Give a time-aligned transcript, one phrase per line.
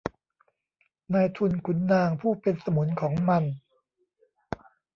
[1.13, 3.43] นายทุนขุนนางผู้เป็นสมุนของมัน